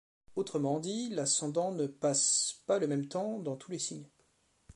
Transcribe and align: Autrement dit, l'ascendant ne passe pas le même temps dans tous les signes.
Autrement 0.35 0.79
dit, 0.79 1.09
l'ascendant 1.09 1.71
ne 1.71 1.85
passe 1.85 2.63
pas 2.65 2.79
le 2.79 2.87
même 2.87 3.07
temps 3.07 3.37
dans 3.37 3.55
tous 3.55 3.69
les 3.69 3.77
signes. 3.77 4.09